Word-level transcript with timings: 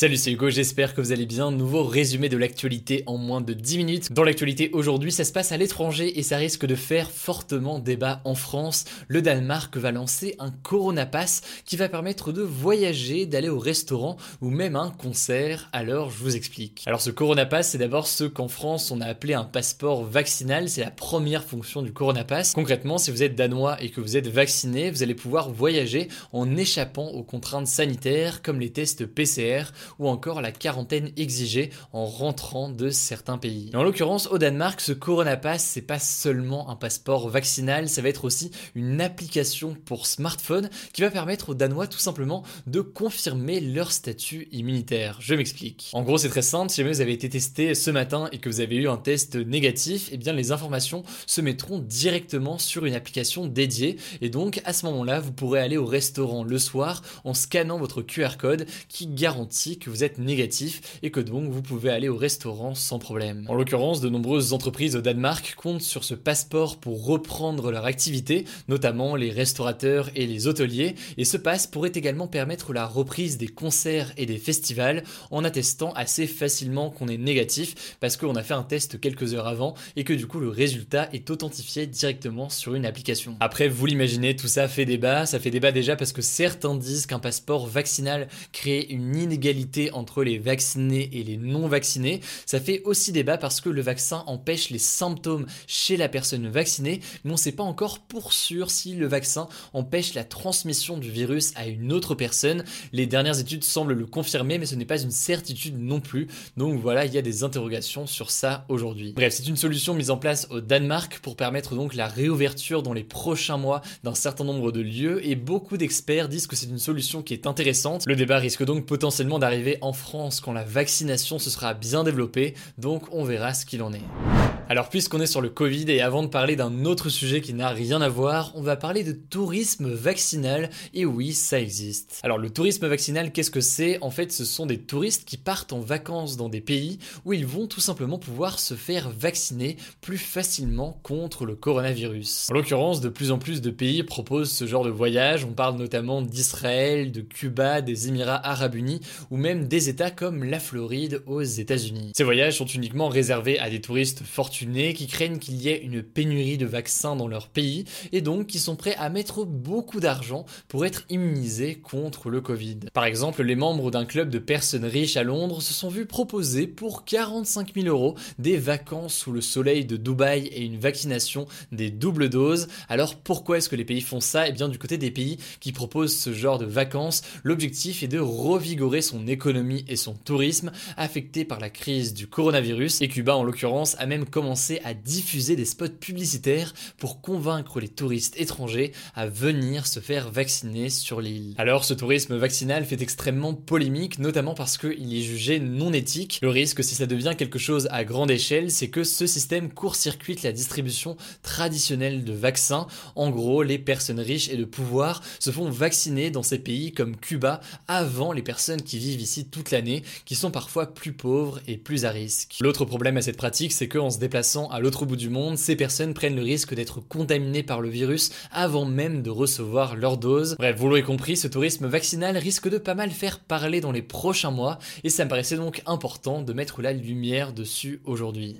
Salut, 0.00 0.16
c'est 0.16 0.32
Hugo, 0.32 0.48
j'espère 0.48 0.94
que 0.94 1.02
vous 1.02 1.12
allez 1.12 1.26
bien. 1.26 1.50
Nouveau 1.50 1.84
résumé 1.84 2.30
de 2.30 2.38
l'actualité 2.38 3.02
en 3.04 3.18
moins 3.18 3.42
de 3.42 3.52
10 3.52 3.76
minutes. 3.76 4.10
Dans 4.10 4.24
l'actualité 4.24 4.70
aujourd'hui, 4.72 5.12
ça 5.12 5.24
se 5.24 5.30
passe 5.30 5.52
à 5.52 5.58
l'étranger 5.58 6.18
et 6.18 6.22
ça 6.22 6.38
risque 6.38 6.64
de 6.64 6.74
faire 6.74 7.10
fortement 7.10 7.78
débat 7.78 8.22
en 8.24 8.34
France. 8.34 8.86
Le 9.08 9.20
Danemark 9.20 9.76
va 9.76 9.92
lancer 9.92 10.36
un 10.38 10.52
Corona 10.52 11.04
Pass 11.04 11.42
qui 11.66 11.76
va 11.76 11.90
permettre 11.90 12.32
de 12.32 12.40
voyager, 12.40 13.26
d'aller 13.26 13.50
au 13.50 13.58
restaurant 13.58 14.16
ou 14.40 14.48
même 14.48 14.74
à 14.74 14.80
un 14.80 14.90
concert. 14.90 15.68
Alors, 15.74 16.10
je 16.10 16.16
vous 16.16 16.34
explique. 16.34 16.82
Alors, 16.86 17.02
ce 17.02 17.10
Corona 17.10 17.44
Pass, 17.44 17.68
c'est 17.68 17.76
d'abord 17.76 18.06
ce 18.06 18.24
qu'en 18.24 18.48
France 18.48 18.90
on 18.90 19.02
a 19.02 19.06
appelé 19.06 19.34
un 19.34 19.44
passeport 19.44 20.02
vaccinal. 20.04 20.70
C'est 20.70 20.80
la 20.80 20.90
première 20.90 21.44
fonction 21.44 21.82
du 21.82 21.92
Corona 21.92 22.24
Pass. 22.24 22.54
Concrètement, 22.54 22.96
si 22.96 23.10
vous 23.10 23.22
êtes 23.22 23.34
danois 23.34 23.76
et 23.82 23.90
que 23.90 24.00
vous 24.00 24.16
êtes 24.16 24.28
vacciné, 24.28 24.90
vous 24.90 25.02
allez 25.02 25.14
pouvoir 25.14 25.50
voyager 25.50 26.08
en 26.32 26.56
échappant 26.56 27.08
aux 27.08 27.22
contraintes 27.22 27.66
sanitaires 27.66 28.40
comme 28.40 28.60
les 28.60 28.70
tests 28.70 29.04
PCR 29.04 29.64
ou 29.98 30.08
encore 30.08 30.40
la 30.40 30.52
quarantaine 30.52 31.10
exigée 31.16 31.70
en 31.92 32.06
rentrant 32.06 32.68
de 32.68 32.90
certains 32.90 33.38
pays. 33.38 33.70
en 33.74 33.82
l'occurrence, 33.82 34.26
au 34.28 34.38
Danemark, 34.38 34.80
ce 34.80 34.92
Corona 34.92 35.36
Pass, 35.36 35.64
c'est 35.64 35.82
pas 35.82 35.98
seulement 35.98 36.70
un 36.70 36.76
passeport 36.76 37.28
vaccinal, 37.28 37.88
ça 37.88 38.02
va 38.02 38.08
être 38.08 38.24
aussi 38.24 38.50
une 38.74 39.00
application 39.00 39.76
pour 39.84 40.06
smartphone 40.06 40.70
qui 40.92 41.02
va 41.02 41.10
permettre 41.10 41.50
aux 41.50 41.54
Danois 41.54 41.86
tout 41.86 41.98
simplement 41.98 42.44
de 42.66 42.80
confirmer 42.80 43.60
leur 43.60 43.92
statut 43.92 44.48
immunitaire. 44.52 45.18
Je 45.20 45.34
m'explique. 45.34 45.90
En 45.92 46.02
gros, 46.02 46.18
c'est 46.18 46.28
très 46.28 46.42
simple, 46.42 46.70
si 46.70 46.78
jamais 46.78 46.92
vous 46.92 47.00
avez 47.00 47.12
été 47.12 47.28
testé 47.28 47.74
ce 47.74 47.90
matin 47.90 48.28
et 48.32 48.38
que 48.38 48.48
vous 48.48 48.60
avez 48.60 48.76
eu 48.76 48.88
un 48.88 48.96
test 48.96 49.36
négatif, 49.36 50.08
eh 50.12 50.16
bien 50.16 50.32
les 50.32 50.52
informations 50.52 51.02
se 51.26 51.40
mettront 51.40 51.78
directement 51.78 52.58
sur 52.58 52.84
une 52.86 52.94
application 52.94 53.46
dédiée 53.46 53.96
et 54.20 54.28
donc 54.28 54.60
à 54.64 54.72
ce 54.72 54.86
moment-là, 54.86 55.20
vous 55.20 55.32
pourrez 55.32 55.60
aller 55.60 55.76
au 55.76 55.86
restaurant 55.86 56.44
le 56.44 56.58
soir 56.58 57.02
en 57.24 57.34
scannant 57.34 57.78
votre 57.78 58.02
QR 58.02 58.36
code 58.38 58.66
qui 58.88 59.06
garantit 59.06 59.78
que 59.80 59.90
vous 59.90 60.04
êtes 60.04 60.18
négatif 60.18 60.98
et 61.02 61.10
que 61.10 61.20
donc 61.20 61.50
vous 61.50 61.62
pouvez 61.62 61.90
aller 61.90 62.08
au 62.08 62.16
restaurant 62.16 62.74
sans 62.74 62.98
problème. 62.98 63.44
En 63.48 63.54
l'occurrence, 63.54 64.00
de 64.00 64.08
nombreuses 64.08 64.52
entreprises 64.52 64.96
au 64.96 65.00
Danemark 65.00 65.54
comptent 65.56 65.82
sur 65.82 66.04
ce 66.04 66.14
passeport 66.14 66.78
pour 66.78 67.04
reprendre 67.04 67.70
leur 67.70 67.86
activité, 67.86 68.44
notamment 68.68 69.16
les 69.16 69.30
restaurateurs 69.30 70.10
et 70.14 70.26
les 70.26 70.46
hôteliers, 70.46 70.94
et 71.16 71.24
ce 71.24 71.36
passe 71.36 71.66
pourrait 71.66 71.92
également 71.94 72.28
permettre 72.28 72.72
la 72.72 72.86
reprise 72.86 73.38
des 73.38 73.48
concerts 73.48 74.12
et 74.16 74.26
des 74.26 74.38
festivals 74.38 75.02
en 75.30 75.44
attestant 75.44 75.92
assez 75.94 76.26
facilement 76.26 76.90
qu'on 76.90 77.08
est 77.08 77.18
négatif 77.18 77.96
parce 78.00 78.16
qu'on 78.16 78.36
a 78.36 78.42
fait 78.42 78.54
un 78.54 78.62
test 78.62 79.00
quelques 79.00 79.34
heures 79.34 79.48
avant 79.48 79.74
et 79.96 80.04
que 80.04 80.12
du 80.12 80.26
coup 80.26 80.40
le 80.40 80.48
résultat 80.48 81.08
est 81.12 81.30
authentifié 81.30 81.86
directement 81.86 82.48
sur 82.48 82.74
une 82.74 82.86
application. 82.86 83.36
Après, 83.40 83.68
vous 83.68 83.86
l'imaginez, 83.86 84.36
tout 84.36 84.48
ça 84.48 84.68
fait 84.68 84.84
débat, 84.84 85.26
ça 85.26 85.40
fait 85.40 85.50
débat 85.50 85.72
déjà 85.72 85.96
parce 85.96 86.12
que 86.12 86.22
certains 86.22 86.74
disent 86.74 87.06
qu'un 87.06 87.18
passeport 87.18 87.66
vaccinal 87.66 88.28
crée 88.52 88.86
une 88.90 89.16
inégalité 89.16 89.69
entre 89.92 90.24
les 90.24 90.38
vaccinés 90.38 91.08
et 91.12 91.22
les 91.22 91.36
non 91.36 91.68
vaccinés. 91.68 92.20
Ça 92.46 92.60
fait 92.60 92.82
aussi 92.84 93.12
débat 93.12 93.38
parce 93.38 93.60
que 93.60 93.68
le 93.68 93.82
vaccin 93.82 94.24
empêche 94.26 94.70
les 94.70 94.78
symptômes 94.78 95.46
chez 95.66 95.96
la 95.96 96.08
personne 96.08 96.48
vaccinée, 96.48 97.00
mais 97.24 97.30
on 97.30 97.34
ne 97.34 97.38
sait 97.38 97.52
pas 97.52 97.62
encore 97.62 98.00
pour 98.00 98.32
sûr 98.32 98.70
si 98.70 98.94
le 98.94 99.06
vaccin 99.06 99.48
empêche 99.72 100.14
la 100.14 100.24
transmission 100.24 100.98
du 100.98 101.10
virus 101.10 101.52
à 101.56 101.66
une 101.66 101.92
autre 101.92 102.14
personne. 102.14 102.64
Les 102.92 103.06
dernières 103.06 103.38
études 103.38 103.64
semblent 103.64 103.94
le 103.94 104.06
confirmer, 104.06 104.58
mais 104.58 104.66
ce 104.66 104.74
n'est 104.74 104.84
pas 104.84 105.00
une 105.00 105.10
certitude 105.10 105.78
non 105.78 106.00
plus. 106.00 106.28
Donc 106.56 106.80
voilà, 106.80 107.04
il 107.04 107.14
y 107.14 107.18
a 107.18 107.22
des 107.22 107.44
interrogations 107.44 108.06
sur 108.06 108.30
ça 108.30 108.64
aujourd'hui. 108.68 109.12
Bref, 109.14 109.34
c'est 109.34 109.46
une 109.46 109.56
solution 109.56 109.94
mise 109.94 110.10
en 110.10 110.16
place 110.16 110.46
au 110.50 110.60
Danemark 110.60 111.20
pour 111.20 111.36
permettre 111.36 111.74
donc 111.74 111.94
la 111.94 112.08
réouverture 112.08 112.82
dans 112.82 112.92
les 112.92 113.04
prochains 113.04 113.56
mois 113.56 113.82
d'un 114.02 114.14
certain 114.14 114.44
nombre 114.44 114.72
de 114.72 114.80
lieux 114.80 115.26
et 115.26 115.36
beaucoup 115.36 115.76
d'experts 115.76 116.28
disent 116.28 116.46
que 116.46 116.56
c'est 116.56 116.68
une 116.68 116.78
solution 116.78 117.22
qui 117.22 117.34
est 117.34 117.46
intéressante. 117.46 118.04
Le 118.06 118.16
débat 118.16 118.38
risque 118.38 118.64
donc 118.64 118.86
potentiellement 118.86 119.38
d'arriver 119.38 119.59
en 119.80 119.92
France 119.92 120.40
quand 120.40 120.52
la 120.52 120.64
vaccination 120.64 121.38
se 121.38 121.50
sera 121.50 121.74
bien 121.74 122.04
développée, 122.04 122.54
donc 122.78 123.02
on 123.12 123.24
verra 123.24 123.54
ce 123.54 123.66
qu'il 123.66 123.82
en 123.82 123.92
est. 123.92 124.39
Alors 124.70 124.88
puisqu'on 124.88 125.20
est 125.20 125.26
sur 125.26 125.40
le 125.40 125.48
Covid 125.48 125.86
et 125.88 126.00
avant 126.00 126.22
de 126.22 126.28
parler 126.28 126.54
d'un 126.54 126.84
autre 126.84 127.08
sujet 127.08 127.40
qui 127.40 127.54
n'a 127.54 127.70
rien 127.70 128.00
à 128.00 128.08
voir, 128.08 128.52
on 128.54 128.62
va 128.62 128.76
parler 128.76 129.02
de 129.02 129.10
tourisme 129.10 129.92
vaccinal 129.92 130.70
et 130.94 131.04
oui, 131.04 131.32
ça 131.32 131.60
existe. 131.60 132.20
Alors 132.22 132.38
le 132.38 132.50
tourisme 132.50 132.86
vaccinal, 132.86 133.32
qu'est-ce 133.32 133.50
que 133.50 133.60
c'est? 133.60 133.98
En 134.00 134.12
fait, 134.12 134.30
ce 134.30 134.44
sont 134.44 134.66
des 134.66 134.78
touristes 134.78 135.24
qui 135.24 135.38
partent 135.38 135.72
en 135.72 135.80
vacances 135.80 136.36
dans 136.36 136.48
des 136.48 136.60
pays 136.60 137.00
où 137.24 137.32
ils 137.32 137.46
vont 137.46 137.66
tout 137.66 137.80
simplement 137.80 138.16
pouvoir 138.16 138.60
se 138.60 138.74
faire 138.74 139.10
vacciner 139.10 139.76
plus 140.00 140.18
facilement 140.18 141.00
contre 141.02 141.46
le 141.46 141.56
coronavirus. 141.56 142.46
En 142.52 142.54
l'occurrence, 142.54 143.00
de 143.00 143.08
plus 143.08 143.32
en 143.32 143.38
plus 143.38 143.60
de 143.60 143.70
pays 143.70 144.04
proposent 144.04 144.52
ce 144.52 144.68
genre 144.68 144.84
de 144.84 144.90
voyage, 144.90 145.44
on 145.44 145.52
parle 145.52 145.78
notamment 145.78 146.22
d'Israël, 146.22 147.10
de 147.10 147.22
Cuba, 147.22 147.80
des 147.80 148.06
Émirats 148.06 148.46
arabes 148.46 148.76
unis 148.76 149.00
ou 149.32 149.36
même 149.36 149.66
des 149.66 149.88
États 149.88 150.12
comme 150.12 150.44
la 150.44 150.60
Floride 150.60 151.24
aux 151.26 151.42
États-Unis. 151.42 152.12
Ces 152.14 152.22
voyages 152.22 152.58
sont 152.58 152.66
uniquement 152.66 153.08
réservés 153.08 153.58
à 153.58 153.68
des 153.68 153.80
touristes 153.80 154.22
fortunés 154.22 154.59
qui 154.60 155.06
craignent 155.06 155.38
qu'il 155.38 155.56
y 155.56 155.68
ait 155.68 155.80
une 155.82 156.02
pénurie 156.02 156.58
de 156.58 156.66
vaccins 156.66 157.16
dans 157.16 157.28
leur 157.28 157.48
pays 157.48 157.84
et 158.12 158.20
donc 158.20 158.46
qui 158.46 158.58
sont 158.58 158.76
prêts 158.76 158.94
à 158.98 159.08
mettre 159.08 159.44
beaucoup 159.44 160.00
d'argent 160.00 160.44
pour 160.68 160.84
être 160.84 161.04
immunisés 161.08 161.76
contre 161.76 162.28
le 162.28 162.42
Covid. 162.42 162.78
Par 162.92 163.04
exemple, 163.04 163.42
les 163.42 163.56
membres 163.56 163.90
d'un 163.90 164.04
club 164.04 164.28
de 164.28 164.38
personnes 164.38 164.84
riches 164.84 165.16
à 165.16 165.22
Londres 165.22 165.62
se 165.62 165.72
sont 165.72 165.88
vus 165.88 166.04
proposer 166.04 166.66
pour 166.66 167.04
45 167.06 167.74
000 167.74 167.86
euros 167.86 168.16
des 168.38 168.58
vacances 168.58 169.14
sous 169.14 169.32
le 169.32 169.40
soleil 169.40 169.86
de 169.86 169.96
Dubaï 169.96 170.46
et 170.48 170.62
une 170.62 170.78
vaccination 170.78 171.46
des 171.72 171.90
doubles 171.90 172.28
doses. 172.28 172.68
Alors 172.88 173.16
pourquoi 173.16 173.58
est-ce 173.58 173.70
que 173.70 173.76
les 173.76 173.84
pays 173.86 174.02
font 174.02 174.20
ça? 174.20 174.46
Eh 174.46 174.52
bien 174.52 174.68
du 174.68 174.78
côté 174.78 174.98
des 174.98 175.10
pays 175.10 175.38
qui 175.60 175.72
proposent 175.72 176.16
ce 176.16 176.34
genre 176.34 176.58
de 176.58 176.66
vacances, 176.66 177.22
l'objectif 177.44 178.02
est 178.02 178.08
de 178.08 178.18
revigorer 178.18 179.00
son 179.00 179.26
économie 179.26 179.84
et 179.88 179.96
son 179.96 180.12
tourisme 180.14 180.70
affecté 180.98 181.46
par 181.46 181.60
la 181.60 181.70
crise 181.70 182.12
du 182.12 182.26
coronavirus 182.26 183.00
et 183.00 183.08
Cuba 183.08 183.36
en 183.36 183.42
l'occurrence 183.42 183.96
a 183.98 184.06
même 184.06 184.26
commencé 184.26 184.49
à 184.84 184.94
diffuser 184.94 185.56
des 185.56 185.64
spots 185.64 185.88
publicitaires 186.00 186.74
pour 186.98 187.20
convaincre 187.20 187.80
les 187.80 187.88
touristes 187.88 188.34
étrangers 188.38 188.92
à 189.14 189.26
venir 189.26 189.86
se 189.86 190.00
faire 190.00 190.30
vacciner 190.30 190.90
sur 190.90 191.20
l'île. 191.20 191.54
Alors 191.58 191.84
ce 191.84 191.94
tourisme 191.94 192.36
vaccinal 192.36 192.84
fait 192.84 193.00
extrêmement 193.00 193.54
polémique, 193.54 194.18
notamment 194.18 194.54
parce 194.54 194.76
qu'il 194.76 195.14
est 195.14 195.22
jugé 195.22 195.60
non 195.60 195.92
éthique. 195.92 196.40
Le 196.42 196.48
risque 196.48 196.82
si 196.82 196.94
ça 196.94 197.06
devient 197.06 197.34
quelque 197.38 197.58
chose 197.58 197.88
à 197.90 198.04
grande 198.04 198.30
échelle, 198.30 198.70
c'est 198.70 198.88
que 198.88 199.04
ce 199.04 199.26
système 199.26 199.72
court-circuite 199.72 200.42
la 200.42 200.52
distribution 200.52 201.16
traditionnelle 201.42 202.24
de 202.24 202.32
vaccins. 202.32 202.86
En 203.14 203.30
gros, 203.30 203.62
les 203.62 203.78
personnes 203.78 204.20
riches 204.20 204.48
et 204.48 204.56
de 204.56 204.64
pouvoir 204.64 205.22
se 205.38 205.50
font 205.50 205.70
vacciner 205.70 206.30
dans 206.30 206.42
ces 206.42 206.58
pays 206.58 206.92
comme 206.92 207.16
Cuba 207.16 207.60
avant 207.88 208.32
les 208.32 208.42
personnes 208.42 208.82
qui 208.82 208.98
vivent 208.98 209.20
ici 209.20 209.46
toute 209.46 209.70
l'année, 209.70 210.02
qui 210.24 210.34
sont 210.34 210.50
parfois 210.50 210.92
plus 210.92 211.12
pauvres 211.12 211.60
et 211.66 211.76
plus 211.76 212.04
à 212.04 212.10
risque. 212.10 212.56
L'autre 212.60 212.84
problème 212.84 213.16
à 213.16 213.22
cette 213.22 213.36
pratique, 213.36 213.72
c'est 213.72 213.88
qu'en 213.88 214.10
se 214.10 214.18
déplaçant 214.30 214.68
à 214.68 214.78
l'autre 214.78 215.06
bout 215.06 215.16
du 215.16 215.28
monde, 215.28 215.58
ces 215.58 215.74
personnes 215.74 216.14
prennent 216.14 216.36
le 216.36 216.42
risque 216.42 216.72
d'être 216.72 217.00
contaminées 217.00 217.64
par 217.64 217.80
le 217.80 217.88
virus 217.88 218.30
avant 218.52 218.84
même 218.84 219.22
de 219.22 219.30
recevoir 219.30 219.96
leur 219.96 220.18
dose. 220.18 220.54
Bref, 220.56 220.76
vous 220.78 220.86
l'aurez 220.86 221.02
compris, 221.02 221.36
ce 221.36 221.48
tourisme 221.48 221.88
vaccinal 221.88 222.36
risque 222.36 222.68
de 222.68 222.78
pas 222.78 222.94
mal 222.94 223.10
faire 223.10 223.40
parler 223.40 223.80
dans 223.80 223.90
les 223.90 224.02
prochains 224.02 224.52
mois 224.52 224.78
et 225.02 225.08
ça 225.08 225.24
me 225.24 225.30
paraissait 225.30 225.56
donc 225.56 225.82
important 225.84 226.42
de 226.42 226.52
mettre 226.52 226.80
la 226.80 226.92
lumière 226.92 227.52
dessus 227.52 228.00
aujourd'hui. 228.04 228.58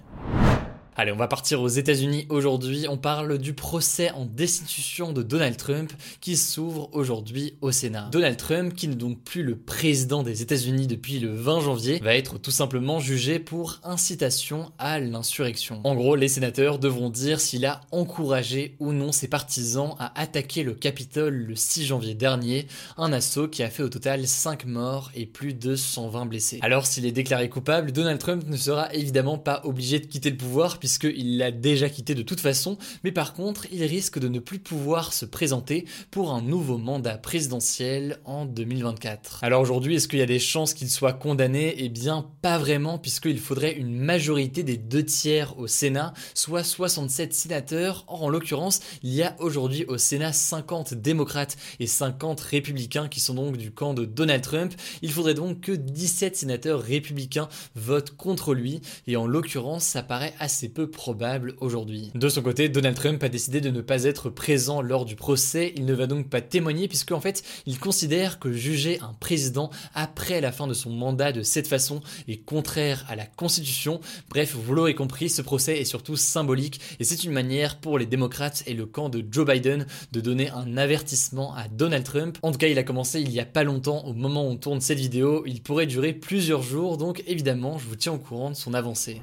Allez, 1.00 1.12
on 1.12 1.16
va 1.16 1.28
partir 1.28 1.62
aux 1.62 1.68
États-Unis 1.68 2.26
aujourd'hui. 2.28 2.84
On 2.86 2.98
parle 2.98 3.38
du 3.38 3.54
procès 3.54 4.10
en 4.10 4.26
destitution 4.26 5.14
de 5.14 5.22
Donald 5.22 5.56
Trump 5.56 5.90
qui 6.20 6.36
s'ouvre 6.36 6.90
aujourd'hui 6.92 7.54
au 7.62 7.72
Sénat. 7.72 8.10
Donald 8.12 8.36
Trump, 8.36 8.74
qui 8.74 8.86
n'est 8.86 8.96
donc 8.96 9.18
plus 9.24 9.42
le 9.42 9.56
président 9.56 10.22
des 10.22 10.42
États-Unis 10.42 10.86
depuis 10.86 11.18
le 11.18 11.32
20 11.32 11.60
janvier, 11.60 12.00
va 12.00 12.14
être 12.14 12.36
tout 12.36 12.50
simplement 12.50 13.00
jugé 13.00 13.38
pour 13.38 13.80
incitation 13.82 14.72
à 14.78 15.00
l'insurrection. 15.00 15.80
En 15.84 15.94
gros, 15.94 16.16
les 16.16 16.28
sénateurs 16.28 16.78
devront 16.78 17.08
dire 17.08 17.40
s'il 17.40 17.64
a 17.64 17.80
encouragé 17.92 18.76
ou 18.78 18.92
non 18.92 19.10
ses 19.10 19.28
partisans 19.28 19.94
à 19.98 20.12
attaquer 20.20 20.64
le 20.64 20.74
Capitole 20.74 21.32
le 21.32 21.56
6 21.56 21.86
janvier 21.86 22.12
dernier, 22.12 22.66
un 22.98 23.14
assaut 23.14 23.48
qui 23.48 23.62
a 23.62 23.70
fait 23.70 23.82
au 23.82 23.88
total 23.88 24.26
5 24.26 24.66
morts 24.66 25.10
et 25.14 25.24
plus 25.24 25.54
de 25.54 25.76
120 25.76 26.26
blessés. 26.26 26.58
Alors, 26.60 26.84
s'il 26.84 27.06
est 27.06 27.10
déclaré 27.10 27.48
coupable, 27.48 27.90
Donald 27.90 28.20
Trump 28.20 28.44
ne 28.46 28.56
sera 28.58 28.92
évidemment 28.92 29.38
pas 29.38 29.62
obligé 29.64 29.98
de 29.98 30.04
quitter 30.04 30.28
le 30.28 30.36
pouvoir 30.36 30.78
puisqu'il 30.90 31.38
l'a 31.38 31.52
déjà 31.52 31.88
quitté 31.88 32.16
de 32.16 32.22
toute 32.22 32.40
façon, 32.40 32.76
mais 33.04 33.12
par 33.12 33.32
contre, 33.34 33.66
il 33.70 33.84
risque 33.84 34.18
de 34.18 34.26
ne 34.26 34.40
plus 34.40 34.58
pouvoir 34.58 35.12
se 35.12 35.24
présenter 35.24 35.84
pour 36.10 36.32
un 36.32 36.42
nouveau 36.42 36.78
mandat 36.78 37.16
présidentiel 37.16 38.18
en 38.24 38.44
2024. 38.44 39.44
Alors 39.44 39.60
aujourd'hui, 39.62 39.94
est-ce 39.94 40.08
qu'il 40.08 40.18
y 40.18 40.22
a 40.22 40.26
des 40.26 40.40
chances 40.40 40.74
qu'il 40.74 40.90
soit 40.90 41.12
condamné? 41.12 41.76
Eh 41.78 41.88
bien, 41.88 42.26
pas 42.42 42.58
vraiment, 42.58 42.98
puisqu'il 42.98 43.38
faudrait 43.38 43.74
une 43.74 44.00
majorité 44.00 44.64
des 44.64 44.78
deux 44.78 45.04
tiers 45.04 45.56
au 45.60 45.68
Sénat, 45.68 46.12
soit 46.34 46.64
67 46.64 47.34
sénateurs. 47.34 48.04
Or, 48.08 48.24
en 48.24 48.28
l'occurrence, 48.28 48.80
il 49.04 49.14
y 49.14 49.22
a 49.22 49.36
aujourd'hui 49.38 49.84
au 49.84 49.96
Sénat 49.96 50.32
50 50.32 50.94
démocrates 50.94 51.56
et 51.78 51.86
50 51.86 52.40
républicains 52.40 53.06
qui 53.06 53.20
sont 53.20 53.34
donc 53.34 53.56
du 53.56 53.70
camp 53.70 53.94
de 53.94 54.04
Donald 54.04 54.42
Trump. 54.42 54.74
Il 55.02 55.12
faudrait 55.12 55.34
donc 55.34 55.60
que 55.60 55.72
17 55.72 56.36
sénateurs 56.36 56.82
républicains 56.82 57.48
votent 57.76 58.16
contre 58.16 58.54
lui, 58.54 58.80
et 59.06 59.16
en 59.16 59.28
l'occurrence, 59.28 59.84
ça 59.84 60.02
paraît 60.02 60.34
assez 60.40 60.68
peu 60.70 60.90
probable 60.90 61.54
aujourd'hui. 61.60 62.10
De 62.14 62.28
son 62.28 62.42
côté, 62.42 62.68
Donald 62.68 62.96
Trump 62.96 63.22
a 63.22 63.28
décidé 63.28 63.60
de 63.60 63.70
ne 63.70 63.80
pas 63.80 64.04
être 64.04 64.30
présent 64.30 64.80
lors 64.80 65.04
du 65.04 65.16
procès, 65.16 65.72
il 65.76 65.84
ne 65.84 65.94
va 65.94 66.06
donc 66.06 66.28
pas 66.28 66.40
témoigner 66.40 66.88
puisque 66.88 67.12
en 67.12 67.20
fait, 67.20 67.42
il 67.66 67.78
considère 67.78 68.38
que 68.38 68.52
juger 68.52 68.98
un 69.00 69.12
président 69.14 69.70
après 69.94 70.40
la 70.40 70.52
fin 70.52 70.66
de 70.66 70.74
son 70.74 70.90
mandat 70.90 71.32
de 71.32 71.42
cette 71.42 71.66
façon 71.66 72.00
est 72.28 72.38
contraire 72.38 73.04
à 73.08 73.16
la 73.16 73.26
Constitution. 73.26 74.00
Bref, 74.30 74.54
vous 74.54 74.74
l'aurez 74.74 74.94
compris, 74.94 75.28
ce 75.28 75.42
procès 75.42 75.78
est 75.78 75.84
surtout 75.84 76.16
symbolique 76.16 76.80
et 76.98 77.04
c'est 77.04 77.24
une 77.24 77.32
manière 77.32 77.80
pour 77.80 77.98
les 77.98 78.06
démocrates 78.06 78.62
et 78.66 78.74
le 78.74 78.86
camp 78.86 79.08
de 79.08 79.24
Joe 79.30 79.46
Biden 79.46 79.86
de 80.12 80.20
donner 80.20 80.50
un 80.50 80.76
avertissement 80.76 81.54
à 81.54 81.68
Donald 81.68 82.04
Trump. 82.04 82.38
En 82.42 82.52
tout 82.52 82.58
cas, 82.58 82.68
il 82.68 82.78
a 82.78 82.82
commencé 82.82 83.20
il 83.20 83.32
y 83.32 83.40
a 83.40 83.46
pas 83.46 83.64
longtemps 83.64 84.04
au 84.06 84.12
moment 84.12 84.46
où 84.46 84.50
on 84.50 84.56
tourne 84.56 84.80
cette 84.80 84.98
vidéo, 84.98 85.44
il 85.46 85.62
pourrait 85.62 85.86
durer 85.86 86.12
plusieurs 86.12 86.62
jours 86.62 86.96
donc 86.96 87.22
évidemment, 87.26 87.78
je 87.78 87.86
vous 87.86 87.96
tiens 87.96 88.12
au 88.12 88.18
courant 88.18 88.50
de 88.50 88.56
son 88.56 88.74
avancée. 88.74 89.20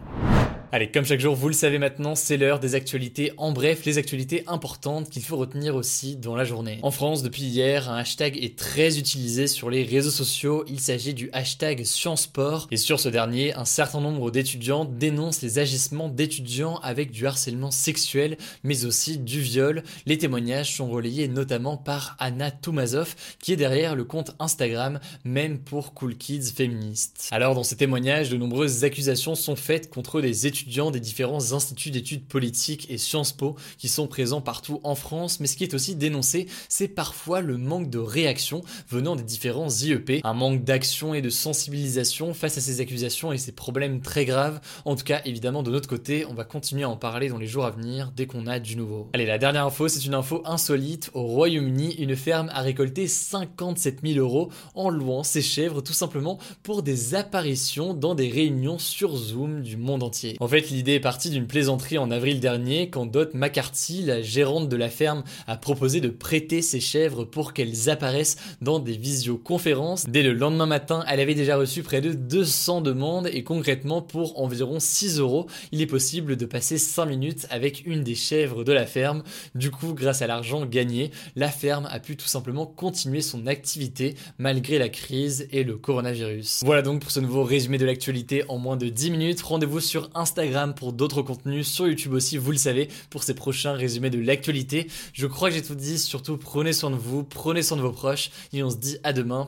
Allez, 0.78 0.92
comme 0.92 1.06
chaque 1.06 1.20
jour, 1.20 1.34
vous 1.34 1.48
le 1.48 1.56
savez 1.56 1.80
maintenant, 1.80 2.14
c'est 2.14 2.38
l'heure 2.38 2.60
des 2.60 2.76
actualités. 2.76 3.32
En 3.38 3.52
bref, 3.52 3.84
les 3.86 3.98
actualités 3.98 4.44
importantes 4.46 5.10
qu'il 5.10 5.24
faut 5.24 5.36
retenir 5.36 5.74
aussi 5.74 6.18
dans 6.18 6.36
la 6.36 6.44
journée. 6.44 6.78
En 6.84 6.92
France, 6.92 7.24
depuis 7.24 7.42
hier, 7.42 7.90
un 7.90 7.98
hashtag 7.98 8.38
est 8.38 8.56
très 8.56 9.00
utilisé 9.00 9.48
sur 9.48 9.72
les 9.72 9.82
réseaux 9.82 10.12
sociaux. 10.12 10.64
Il 10.68 10.80
s'agit 10.80 11.16
du 11.16 11.32
hashtag 11.34 11.84
Sciencesport. 11.84 12.68
Et 12.70 12.78
sur 12.78 13.00
ce 13.00 13.10
dernier, 13.10 13.56
un 13.56 13.66
certain 13.66 14.02
nombre 14.02 14.30
d'étudiants 14.30 14.86
dénoncent 14.86 15.42
les 15.42 15.58
agissements 15.58 16.10
d'étudiants 16.10 16.78
avec 16.84 17.10
du 17.10 17.26
harcèlement 17.26 17.72
sexuel, 17.72 18.38
mais 18.62 18.86
aussi 18.86 19.18
du 19.18 19.42
viol. 19.42 19.82
Les 20.06 20.20
témoignages 20.20 20.76
sont 20.76 20.92
relayés 20.92 21.28
notamment 21.28 21.78
par 21.78 22.16
Anna 22.20 22.52
Toumazov, 22.52 23.16
qui 23.40 23.52
est 23.52 23.56
derrière 23.56 23.96
le 23.96 24.04
compte 24.04 24.36
Instagram, 24.38 25.00
même 25.24 25.58
pour 25.58 25.96
Cool 25.96 26.16
Kids 26.18 26.52
féministes. 26.56 27.30
Alors, 27.32 27.56
dans 27.56 27.64
ces 27.64 27.78
témoignages, 27.78 28.30
de 28.30 28.38
nombreuses 28.38 28.84
accusations 28.84 29.34
sont 29.34 29.56
faites 29.56 29.90
contre 29.90 30.22
des 30.22 30.46
étudiants 30.46 30.67
des 30.68 31.00
différents 31.00 31.54
instituts 31.54 31.92
d'études 31.92 32.26
politiques 32.26 32.88
et 32.90 32.98
Sciences 32.98 33.32
Po 33.32 33.56
qui 33.78 33.88
sont 33.88 34.08
présents 34.08 34.42
partout 34.42 34.82
en 34.84 34.96
France, 34.96 35.40
mais 35.40 35.48
ce 35.48 35.56
qui 35.56 35.64
est 35.64 35.74
aussi 35.74 35.96
dénoncé, 35.96 36.48
c'est 36.68 36.90
parfois 36.90 37.42
le 37.42 37.58
manque 37.58 37.90
de 37.90 37.98
réaction 37.98 38.62
venant 38.90 39.16
des 39.16 39.24
différents 39.24 39.70
IEP, 39.70 40.22
un 40.24 40.34
manque 40.34 40.64
d'action 40.64 41.14
et 41.14 41.22
de 41.22 41.30
sensibilisation 41.30 42.34
face 42.34 42.58
à 42.58 42.62
ces 42.62 42.82
accusations 42.82 43.32
et 43.32 43.38
ces 43.38 43.54
problèmes 43.54 44.02
très 44.02 44.26
graves. 44.26 44.60
En 44.84 44.96
tout 44.96 45.06
cas, 45.06 45.22
évidemment, 45.26 45.64
de 45.64 45.72
notre 45.72 45.88
côté, 45.88 46.26
on 46.26 46.34
va 46.34 46.44
continuer 46.44 46.84
à 46.84 46.90
en 46.90 46.98
parler 46.98 47.30
dans 47.30 47.38
les 47.38 47.48
jours 47.48 47.66
à 47.66 47.72
venir 47.72 48.12
dès 48.16 48.28
qu'on 48.28 48.46
a 48.46 48.60
du 48.60 48.76
nouveau. 48.76 49.10
Allez, 49.14 49.26
la 49.26 49.38
dernière 49.38 49.66
info, 49.66 49.88
c'est 49.88 50.06
une 50.06 50.14
info 50.14 50.42
insolite. 50.46 51.10
Au 51.14 51.24
Royaume-Uni, 51.24 51.96
une 51.96 52.16
ferme 52.16 52.50
a 52.54 52.62
récolté 52.62 53.08
57 53.08 54.02
000 54.04 54.20
euros 54.20 54.52
en 54.76 54.90
louant 54.90 55.24
ses 55.24 55.42
chèvres 55.42 55.82
tout 55.82 55.94
simplement 55.94 56.38
pour 56.62 56.84
des 56.84 57.16
apparitions 57.16 57.94
dans 57.94 58.16
des 58.16 58.30
réunions 58.30 58.78
sur 58.78 59.16
Zoom 59.16 59.62
du 59.62 59.78
monde 59.78 60.04
entier. 60.04 60.36
En 60.48 60.50
fait, 60.50 60.70
l'idée 60.70 60.94
est 60.94 61.02
partie 61.02 61.30
d'une 61.30 61.46
plaisanterie 61.46 61.98
en 61.98 62.10
avril 62.10 62.40
dernier 62.40 62.90
quand 62.90 63.06
Dot 63.06 63.34
McCarthy, 63.34 64.04
la 64.04 64.22
gérante 64.22 64.70
de 64.70 64.78
la 64.78 64.90
ferme, 64.90 65.26
a 65.46 65.58
proposé 65.58 66.00
de 66.00 66.08
prêter 66.08 66.62
ses 66.62 66.80
chèvres 66.80 67.26
pour 67.26 67.52
qu'elles 67.52 67.90
apparaissent 67.90 68.38
dans 68.62 68.80
des 68.80 68.96
visioconférences. 68.96 70.06
Dès 70.08 70.24
le 70.24 70.32
lendemain 70.32 70.66
matin, 70.66 71.04
elle 71.10 71.20
avait 71.20 71.36
déjà 71.36 71.58
reçu 71.58 71.84
près 71.84 72.00
de 72.00 72.14
200 72.14 72.80
demandes 72.80 73.28
et 73.28 73.44
concrètement 73.44 74.02
pour 74.02 74.40
environ 74.40 74.80
6 74.80 75.20
euros, 75.20 75.48
il 75.74 75.82
est 75.82 75.86
possible 75.86 76.38
de 76.38 76.46
passer 76.46 76.78
5 76.78 77.08
minutes 77.08 77.46
avec 77.50 77.86
une 77.86 78.06
des 78.06 78.16
chèvres 78.16 78.64
de 78.64 78.72
la 78.72 78.86
ferme. 78.86 79.24
Du 79.54 79.70
coup, 79.70 79.94
grâce 79.94 80.22
à 80.22 80.28
l'argent 80.28 80.66
gagné, 80.66 81.12
la 81.36 81.50
ferme 81.50 81.90
a 81.92 82.00
pu 82.00 82.16
tout 82.16 82.26
simplement 82.26 82.66
continuer 82.66 83.20
son 83.20 83.48
activité 83.48 84.16
malgré 84.38 84.80
la 84.80 84.88
crise 84.88 85.50
et 85.52 85.66
le 85.66 85.76
coronavirus. 85.76 86.62
Voilà 86.64 86.84
donc 86.84 87.02
pour 87.02 87.12
ce 87.12 87.20
nouveau 87.20 87.44
résumé 87.44 87.78
de 87.78 87.86
l'actualité 87.86 88.46
en 88.48 88.58
moins 88.58 88.78
de 88.78 88.88
10 88.88 89.12
minutes. 89.12 89.42
Rendez-vous 89.42 89.82
sur 89.82 90.10
Instagram 90.16 90.37
Pour 90.76 90.94
d'autres 90.94 91.24
contenus, 91.24 91.68
sur 91.68 91.88
YouTube 91.88 92.14
aussi, 92.14 92.38
vous 92.38 92.52
le 92.52 92.58
savez, 92.58 92.90
pour 93.10 93.24
ces 93.24 93.34
prochains 93.34 93.74
résumés 93.74 94.12
de 94.12 94.20
l'actualité. 94.20 94.88
Je 95.14 95.26
crois 95.26 95.50
que 95.50 95.56
j'ai 95.56 95.64
tout 95.64 95.74
dit, 95.74 95.98
surtout 95.98 96.38
prenez 96.38 96.74
soin 96.74 96.92
de 96.92 96.96
vous, 96.96 97.24
prenez 97.24 97.64
soin 97.64 97.76
de 97.76 97.82
vos 97.82 97.92
proches, 97.92 98.30
et 98.54 98.62
on 98.62 98.70
se 98.70 98.78
dit 98.78 98.98
à 99.04 99.14
demain. 99.14 99.48